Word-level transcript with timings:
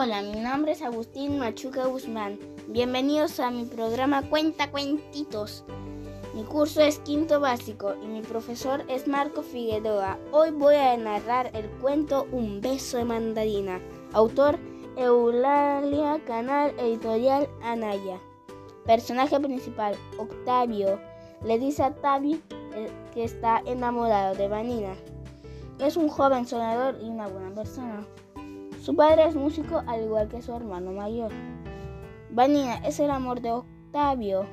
Hola, 0.00 0.22
mi 0.22 0.38
nombre 0.38 0.70
es 0.70 0.82
Agustín 0.82 1.40
Machuca 1.40 1.86
Guzmán. 1.86 2.38
Bienvenidos 2.68 3.40
a 3.40 3.50
mi 3.50 3.64
programa 3.64 4.22
Cuenta 4.22 4.70
Cuentitos. 4.70 5.64
Mi 6.36 6.44
curso 6.44 6.82
es 6.82 7.00
quinto 7.00 7.40
básico 7.40 7.96
y 8.00 8.06
mi 8.06 8.22
profesor 8.22 8.84
es 8.86 9.08
Marco 9.08 9.42
Figueroa. 9.42 10.16
Hoy 10.30 10.52
voy 10.52 10.76
a 10.76 10.96
narrar 10.96 11.50
el 11.52 11.68
cuento 11.80 12.28
Un 12.30 12.60
beso 12.60 12.98
de 12.98 13.06
mandarina. 13.06 13.80
Autor 14.12 14.60
Eulalia, 14.96 16.22
canal 16.24 16.78
editorial 16.78 17.48
Anaya. 17.64 18.20
Personaje 18.86 19.40
principal, 19.40 19.96
Octavio. 20.16 21.00
Le 21.42 21.58
dice 21.58 21.82
a 21.82 21.92
Tavi 21.92 22.40
eh, 22.72 22.88
que 23.12 23.24
está 23.24 23.62
enamorado 23.66 24.36
de 24.36 24.46
Vanina. 24.46 24.94
Es 25.80 25.96
un 25.96 26.08
joven 26.08 26.46
sonador 26.46 27.00
y 27.02 27.08
una 27.08 27.26
buena 27.26 27.52
persona. 27.52 28.06
Su 28.88 28.96
padre 28.96 29.26
es 29.26 29.36
músico 29.36 29.82
al 29.86 30.04
igual 30.04 30.28
que 30.28 30.40
su 30.40 30.50
hermano 30.50 30.92
mayor. 30.92 31.30
Vanina 32.30 32.76
es 32.76 32.98
el 33.00 33.10
amor 33.10 33.42
de 33.42 33.50
Octavio. 33.52 34.46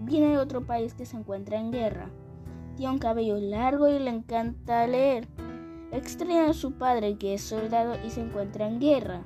Viene 0.00 0.30
de 0.30 0.38
otro 0.38 0.66
país 0.66 0.94
que 0.94 1.06
se 1.06 1.16
encuentra 1.16 1.56
en 1.56 1.70
guerra. 1.70 2.10
Tiene 2.74 2.94
un 2.94 2.98
cabello 2.98 3.36
largo 3.38 3.86
y 3.86 4.00
le 4.00 4.10
encanta 4.10 4.84
leer. 4.88 5.28
Extraña 5.92 6.50
a 6.50 6.54
su 6.54 6.72
padre 6.72 7.18
que 7.18 7.34
es 7.34 7.40
soldado 7.40 7.94
y 8.04 8.10
se 8.10 8.22
encuentra 8.22 8.66
en 8.66 8.80
guerra. 8.80 9.22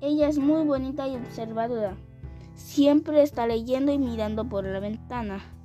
Ella 0.00 0.28
es 0.28 0.38
muy 0.38 0.64
bonita 0.64 1.06
y 1.06 1.16
observadora. 1.16 1.94
Siempre 2.54 3.20
está 3.20 3.46
leyendo 3.46 3.92
y 3.92 3.98
mirando 3.98 4.48
por 4.48 4.64
la 4.64 4.80
ventana. 4.80 5.55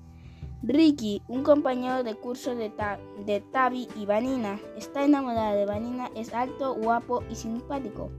Ricky, 0.63 1.23
un 1.27 1.43
compañero 1.43 2.03
de 2.03 2.13
curso 2.15 2.53
de, 2.53 2.71
de 3.25 3.41
Tavi 3.51 3.88
y 3.95 4.05
Vanina, 4.05 4.59
está 4.77 5.03
enamorada 5.03 5.55
de 5.55 5.65
Vanina, 5.65 6.11
es 6.15 6.34
alto, 6.34 6.75
guapo 6.75 7.23
y 7.29 7.35
simpático. 7.35 8.09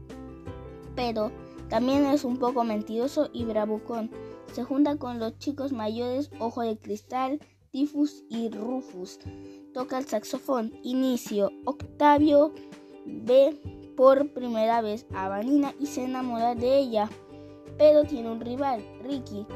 Pero 0.96 1.30
también 1.68 2.04
es 2.06 2.24
un 2.24 2.38
poco 2.38 2.64
mentiroso 2.64 3.30
y 3.32 3.44
bravucón. 3.44 4.10
Se 4.52 4.64
junta 4.64 4.96
con 4.96 5.18
los 5.18 5.38
chicos 5.38 5.72
mayores 5.72 6.30
Ojo 6.38 6.62
de 6.62 6.76
Cristal, 6.76 7.40
Tifus 7.70 8.24
y 8.28 8.50
Rufus. 8.50 9.18
Toca 9.72 9.98
el 9.98 10.04
saxofón. 10.04 10.72
Inicio. 10.82 11.50
Octavio 11.64 12.52
ve 13.06 13.56
por 13.96 14.34
primera 14.34 14.82
vez 14.82 15.06
a 15.14 15.28
Vanina 15.28 15.74
y 15.80 15.86
se 15.86 16.04
enamora 16.04 16.54
de 16.54 16.78
ella. 16.78 17.08
Pero 17.78 18.04
tiene 18.04 18.30
un 18.30 18.40
rival, 18.40 18.84
Ricky 19.02 19.46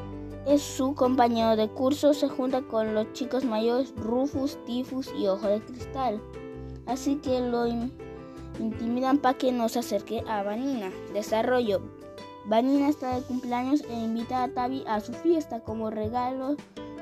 es 0.47 0.61
su 0.61 0.95
compañero 0.95 1.57
de 1.57 1.67
curso, 1.67 2.13
se 2.13 2.29
junta 2.29 2.61
con 2.61 2.93
los 2.93 3.11
chicos 3.11 3.43
mayores 3.43 3.93
Rufus, 3.97 4.57
Tifus 4.65 5.11
y 5.19 5.27
Ojo 5.27 5.45
de 5.45 5.59
Cristal. 5.59 6.21
Así 6.85 7.17
que 7.17 7.41
lo 7.41 7.67
intimidan 8.57 9.17
para 9.17 9.37
que 9.37 9.51
no 9.51 9.67
se 9.67 9.79
acerque 9.79 10.23
a 10.25 10.43
Vanina. 10.43 10.89
Desarrollo. 11.13 11.81
Vanina 12.45 12.87
está 12.87 13.13
de 13.13 13.23
cumpleaños 13.23 13.83
e 13.89 13.93
invita 13.93 14.43
a 14.43 14.47
Tavi 14.47 14.85
a 14.87 15.01
su 15.01 15.11
fiesta. 15.11 15.59
Como 15.59 15.89
regalo 15.89 16.55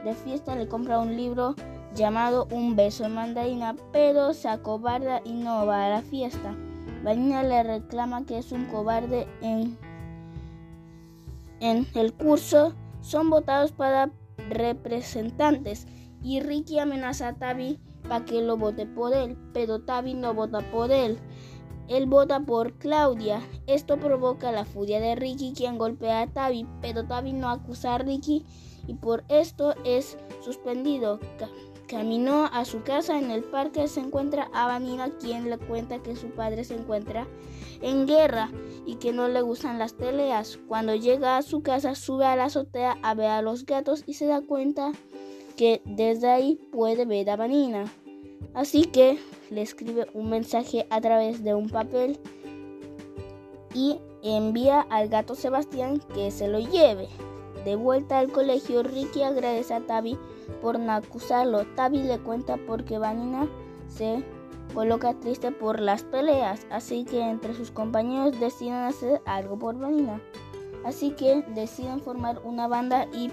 de 0.03 0.15
fiesta 0.15 0.55
le 0.55 0.67
compra 0.67 0.99
un 0.99 1.15
libro 1.15 1.53
llamado 1.93 2.47
Un 2.49 2.75
beso 2.75 3.03
de 3.03 3.09
mandarina, 3.09 3.75
pero 3.91 4.33
se 4.33 4.49
acobarda 4.49 5.21
y 5.23 5.33
no 5.33 5.67
va 5.67 5.85
a 5.85 5.89
la 5.89 6.01
fiesta. 6.01 6.55
Vanina 7.03 7.43
le 7.43 7.61
reclama 7.61 8.25
que 8.25 8.39
es 8.39 8.51
un 8.51 8.65
cobarde 8.65 9.27
en, 9.43 9.77
en 11.59 11.87
el 11.95 12.13
curso 12.13 12.73
son 13.01 13.29
votados 13.29 13.71
para 13.71 14.11
representantes 14.49 15.87
y 16.23 16.39
Ricky 16.39 16.79
amenaza 16.79 17.29
a 17.29 17.35
Tavi 17.35 17.79
para 18.07 18.25
que 18.25 18.41
lo 18.41 18.57
vote 18.57 18.85
por 18.85 19.13
él, 19.13 19.37
pero 19.53 19.81
Tavi 19.81 20.13
no 20.13 20.33
vota 20.33 20.59
por 20.71 20.91
él. 20.91 21.17
Él 21.87 22.07
vota 22.07 22.39
por 22.39 22.73
Claudia. 22.73 23.41
Esto 23.67 23.97
provoca 23.97 24.51
la 24.51 24.65
furia 24.65 24.99
de 24.99 25.15
Ricky, 25.15 25.53
quien 25.55 25.77
golpea 25.77 26.21
a 26.21 26.27
Tavi, 26.27 26.67
pero 26.81 27.05
Tavi 27.05 27.33
no 27.33 27.49
acusa 27.49 27.95
a 27.95 27.97
Ricky 27.99 28.43
y 28.87 28.95
por 28.95 29.23
esto 29.29 29.75
es 29.83 30.17
suspendido. 30.41 31.19
Caminó 31.87 32.45
a 32.45 32.65
su 32.65 32.81
casa 32.81 33.19
en 33.19 33.29
el 33.29 33.43
parque, 33.43 33.87
se 33.87 33.99
encuentra 33.99 34.49
a 34.53 34.65
Vanina, 34.65 35.11
quien 35.19 35.49
le 35.49 35.59
cuenta 35.59 36.01
que 36.01 36.15
su 36.15 36.29
padre 36.29 36.63
se 36.63 36.75
encuentra 36.75 37.27
en 37.81 38.05
guerra 38.05 38.49
y 38.85 38.95
que 38.95 39.13
no 39.13 39.27
le 39.27 39.41
gustan 39.41 39.79
las 39.79 39.93
peleas. 39.93 40.59
Cuando 40.67 40.95
llega 40.95 41.37
a 41.37 41.41
su 41.41 41.61
casa, 41.61 41.95
sube 41.95 42.25
a 42.25 42.35
la 42.35 42.45
azotea 42.45 42.97
a 43.01 43.13
ver 43.13 43.29
a 43.29 43.41
los 43.41 43.65
gatos 43.65 44.03
y 44.05 44.13
se 44.13 44.27
da 44.27 44.41
cuenta 44.41 44.91
que 45.55 45.81
desde 45.85 46.29
ahí 46.29 46.59
puede 46.71 47.05
ver 47.05 47.29
a 47.29 47.35
Vanina. 47.35 47.85
Así 48.53 48.83
que 48.83 49.19
le 49.49 49.61
escribe 49.61 50.07
un 50.13 50.29
mensaje 50.29 50.85
a 50.89 51.01
través 51.01 51.43
de 51.43 51.53
un 51.53 51.69
papel 51.69 52.19
y 53.73 53.99
envía 54.23 54.81
al 54.81 55.09
gato 55.09 55.35
Sebastián 55.35 56.01
que 56.13 56.31
se 56.31 56.47
lo 56.47 56.59
lleve. 56.59 57.07
De 57.65 57.75
vuelta 57.75 58.19
al 58.19 58.31
colegio, 58.31 58.83
Ricky 58.83 59.23
agradece 59.23 59.73
a 59.73 59.81
Tavi 59.81 60.17
por 60.61 60.79
no 60.79 60.91
acusarlo. 60.93 61.65
Tavi 61.75 61.99
le 61.99 62.19
cuenta 62.19 62.57
porque 62.67 62.97
Vanina 62.97 63.49
se 63.87 64.23
coloca 64.75 65.13
triste 65.13 65.51
por 65.51 65.79
las 65.79 66.03
peleas, 66.03 66.67
así 66.69 67.05
que 67.05 67.21
entre 67.21 67.55
sus 67.55 67.71
compañeros 67.71 68.39
deciden 68.39 68.75
hacer 68.75 69.21
algo 69.25 69.57
por 69.57 69.79
Vanina. 69.79 70.21
Así 70.85 71.11
que 71.11 71.41
deciden 71.55 72.01
formar 72.01 72.41
una 72.43 72.67
banda 72.67 73.07
y 73.11 73.31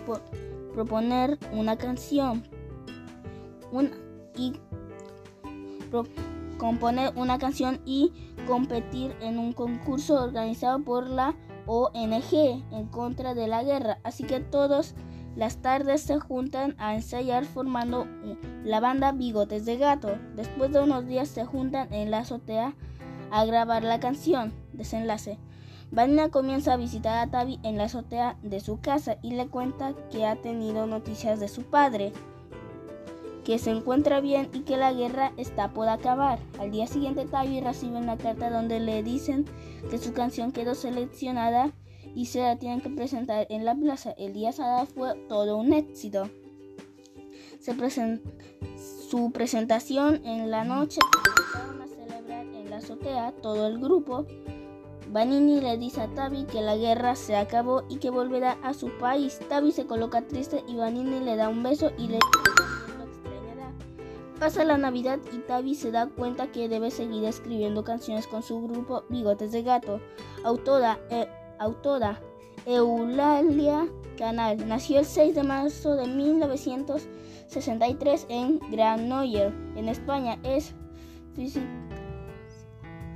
proponer 0.72 1.38
una 1.52 1.76
canción. 1.76 2.44
y 4.34 4.54
componer 6.56 7.12
una 7.16 7.38
canción 7.38 7.80
y 7.84 8.12
competir 8.46 9.14
en 9.20 9.38
un 9.38 9.52
concurso 9.52 10.22
organizado 10.22 10.82
por 10.82 11.08
la 11.08 11.34
ONG 11.66 12.32
en 12.72 12.86
contra 12.86 13.34
de 13.34 13.48
la 13.48 13.62
guerra, 13.62 13.98
así 14.04 14.24
que 14.24 14.40
todas 14.40 14.94
las 15.36 15.56
tardes 15.62 16.02
se 16.02 16.18
juntan 16.18 16.74
a 16.78 16.94
ensayar 16.94 17.44
formando 17.44 18.06
la 18.64 18.80
banda 18.80 19.12
Bigotes 19.12 19.64
de 19.64 19.76
Gato. 19.76 20.16
Después 20.36 20.72
de 20.72 20.80
unos 20.80 21.06
días 21.06 21.28
se 21.28 21.44
juntan 21.44 21.92
en 21.92 22.10
la 22.10 22.18
azotea 22.18 22.74
a 23.30 23.44
grabar 23.44 23.82
la 23.82 23.98
canción. 23.98 24.52
Desenlace. 24.72 25.38
Vanina 25.90 26.30
comienza 26.30 26.72
a 26.72 26.76
visitar 26.78 27.18
a 27.18 27.30
Tavi 27.30 27.60
en 27.62 27.76
la 27.76 27.84
azotea 27.84 28.38
de 28.42 28.60
su 28.60 28.80
casa 28.80 29.18
y 29.22 29.32
le 29.32 29.48
cuenta 29.48 29.92
que 30.10 30.26
ha 30.26 30.36
tenido 30.36 30.86
noticias 30.86 31.38
de 31.38 31.48
su 31.48 31.64
padre, 31.64 32.12
que 33.44 33.58
se 33.58 33.70
encuentra 33.70 34.20
bien 34.20 34.48
y 34.54 34.60
que 34.60 34.78
la 34.78 34.92
guerra 34.92 35.32
está 35.36 35.68
por 35.68 35.88
acabar. 35.88 36.38
Al 36.58 36.70
día 36.70 36.86
siguiente 36.86 37.26
Tavi 37.26 37.60
recibe 37.60 37.98
una 37.98 38.16
carta 38.16 38.48
donde 38.48 38.80
le 38.80 39.02
dicen 39.02 39.44
que 39.90 39.98
su 39.98 40.12
canción 40.12 40.52
quedó 40.52 40.74
seleccionada 40.74 41.72
y 42.14 42.26
se 42.26 42.40
la 42.40 42.58
tienen 42.58 42.80
que 42.80 42.90
presentar 42.90 43.46
en 43.50 43.64
la 43.64 43.74
plaza. 43.74 44.12
El 44.12 44.32
día 44.32 44.52
sábado 44.52 44.86
fue 44.86 45.14
todo 45.28 45.56
un 45.56 45.72
éxito. 45.72 46.28
Su 49.08 49.30
presentación 49.30 50.24
en 50.24 50.50
la 50.50 50.64
noche 50.64 51.00
empezaron 51.28 51.82
a 51.82 51.86
celebrar 51.86 52.46
en 52.46 52.70
la 52.70 52.78
azotea 52.78 53.32
todo 53.40 53.66
el 53.68 53.78
grupo. 53.78 54.26
Vanini 55.10 55.60
le 55.60 55.76
dice 55.76 56.00
a 56.00 56.08
Tavi 56.08 56.44
que 56.44 56.62
la 56.62 56.76
guerra 56.76 57.14
se 57.14 57.36
acabó 57.36 57.84
y 57.88 57.98
que 57.98 58.10
volverá 58.10 58.58
a 58.62 58.72
su 58.74 58.88
país. 58.98 59.38
Tavi 59.48 59.70
se 59.70 59.86
coloca 59.86 60.22
triste 60.22 60.64
y 60.66 60.76
Vanini 60.76 61.20
le 61.20 61.36
da 61.36 61.48
un 61.48 61.62
beso 61.62 61.92
y 61.98 62.08
le 62.08 62.18
Pasa 64.40 64.64
la 64.64 64.76
Navidad 64.76 65.20
y 65.32 65.38
Tavi 65.38 65.76
se 65.76 65.92
da 65.92 66.08
cuenta 66.08 66.50
que 66.50 66.68
debe 66.68 66.90
seguir 66.90 67.24
escribiendo 67.26 67.84
canciones 67.84 68.26
con 68.26 68.42
su 68.42 68.60
grupo 68.60 69.04
Bigotes 69.08 69.52
de 69.52 69.62
Gato. 69.62 70.00
Autora, 70.42 70.98
eh, 71.10 71.28
autora 71.58 72.20
Eulalia 72.66 73.88
Canal 74.16 74.68
nació 74.68 75.00
el 75.00 75.04
6 75.04 75.34
de 75.34 75.42
marzo 75.42 75.96
de 75.96 76.06
1963 76.06 78.26
en 78.28 78.60
Granollers, 78.70 79.52
en 79.76 79.88
España. 79.88 80.38
Es 80.44 80.76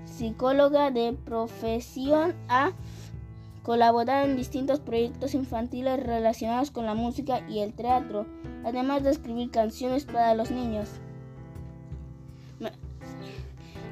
psicóloga 0.04 0.90
de 0.90 1.12
profesión. 1.12 2.34
Ha 2.48 2.72
colaborado 3.62 4.26
en 4.26 4.36
distintos 4.36 4.80
proyectos 4.80 5.34
infantiles 5.34 6.02
relacionados 6.02 6.70
con 6.70 6.86
la 6.86 6.94
música 6.94 7.46
y 7.48 7.58
el 7.60 7.74
teatro, 7.74 8.26
además 8.64 9.02
de 9.02 9.10
escribir 9.10 9.50
canciones 9.50 10.06
para 10.06 10.34
los 10.34 10.50
niños. 10.50 10.88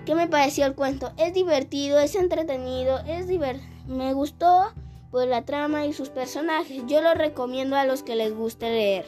¿Qué 0.06 0.14
me 0.14 0.28
pareció 0.28 0.66
el 0.66 0.74
cuento? 0.74 1.12
Es 1.16 1.32
divertido, 1.32 1.98
es 1.98 2.14
entretenido, 2.14 2.98
es 3.06 3.26
me 3.86 4.12
gustó 4.12 4.72
por 5.10 5.26
la 5.26 5.44
trama 5.44 5.86
y 5.86 5.92
sus 5.92 6.08
personajes. 6.08 6.82
Yo 6.86 7.00
lo 7.00 7.14
recomiendo 7.14 7.76
a 7.76 7.84
los 7.84 8.02
que 8.02 8.16
les 8.16 8.34
guste 8.34 8.70
leer. 8.70 9.04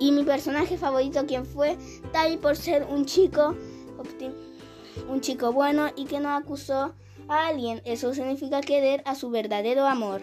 Y 0.00 0.12
mi 0.12 0.24
personaje 0.24 0.76
favorito, 0.76 1.24
quien 1.26 1.46
fue 1.46 1.78
Tai 2.12 2.36
por 2.38 2.56
ser 2.56 2.86
un 2.90 3.06
chico, 3.06 3.54
un 5.08 5.20
chico 5.20 5.52
bueno 5.52 5.88
y 5.96 6.04
que 6.04 6.20
no 6.20 6.30
acusó 6.30 6.94
a 7.28 7.46
alguien. 7.46 7.80
Eso 7.84 8.12
significa 8.14 8.60
querer 8.60 9.02
a 9.06 9.14
su 9.14 9.30
verdadero 9.30 9.86
amor. 9.86 10.20